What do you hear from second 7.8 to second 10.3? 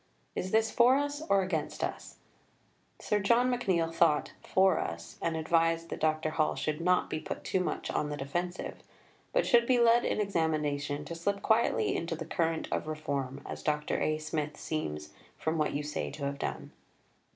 on the defensive," but should be led in